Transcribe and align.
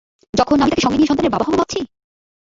যখন 0.33 0.57
আমি 0.57 0.71
তাকে 0.71 0.83
সঙ্গে 0.83 0.97
নিয়ে 0.97 1.09
সন্তানের 1.09 1.33
বাবা 1.33 1.45
হবো 1.47 1.57
ভাবছি? 1.59 1.79